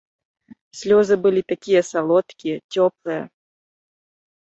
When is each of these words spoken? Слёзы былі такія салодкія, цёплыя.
Слёзы 0.79 1.19
былі 1.27 1.41
такія 1.53 1.81
салодкія, 1.91 2.55
цёплыя. 2.73 3.23